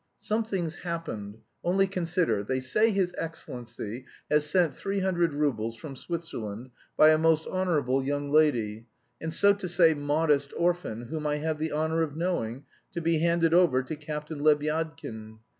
"Something's 0.17 0.77
happened, 0.77 1.37
only 1.63 1.85
consider: 1.85 2.43
they 2.43 2.59
say 2.59 2.89
his 2.89 3.13
excellency 3.19 4.07
has 4.31 4.47
sent 4.49 4.73
three 4.73 5.01
hundred 5.01 5.31
roubles 5.31 5.75
from 5.77 5.95
Switzerland 5.95 6.71
by 6.97 7.09
a 7.11 7.19
most 7.19 7.45
honourable 7.45 8.03
young 8.03 8.31
lady, 8.31 8.87
and, 9.21 9.31
so 9.31 9.53
to 9.53 9.67
say, 9.67 9.93
modest 9.93 10.53
orphan, 10.57 11.03
whom 11.09 11.27
I 11.27 11.35
have 11.35 11.59
the 11.59 11.71
honour 11.71 12.01
of 12.01 12.17
knowing, 12.17 12.65
to 12.93 12.99
be 12.99 13.19
handed 13.19 13.53
over 13.53 13.83
to 13.83 13.95
Captain 13.95 14.39
Lebyadkin. 14.39 15.37